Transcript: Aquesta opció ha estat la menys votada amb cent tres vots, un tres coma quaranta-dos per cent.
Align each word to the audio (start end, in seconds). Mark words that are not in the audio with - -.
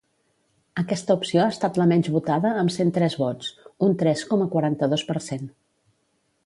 Aquesta 0.81 1.15
opció 1.19 1.41
ha 1.41 1.51
estat 1.55 1.77
la 1.81 1.87
menys 1.91 2.09
votada 2.15 2.55
amb 2.63 2.73
cent 2.79 2.91
tres 2.97 3.19
vots, 3.25 3.53
un 3.89 3.95
tres 4.05 4.27
coma 4.33 4.53
quaranta-dos 4.57 5.07
per 5.13 5.21
cent. 5.29 5.47